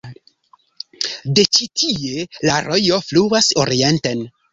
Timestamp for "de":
1.39-1.43